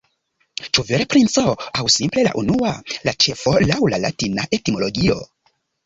Ĉu 0.77 0.85
vere 0.87 1.05
princo, 1.15 1.43
aŭ 1.81 1.85
simple 1.97 2.25
la 2.29 2.33
unua, 2.43 2.73
la 3.09 3.17
ĉefo, 3.27 3.57
laŭ 3.71 3.81
la 3.95 4.05
latina 4.09 4.51
etimologio? 4.61 5.25